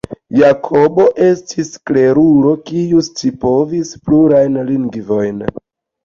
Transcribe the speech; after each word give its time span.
Jakobo 0.37 1.03
estis 1.25 1.67
klerulo 1.89 2.53
kiu 2.69 3.01
scipovis 3.07 3.91
plurajn 4.07 4.57
lingvojn. 4.71 5.45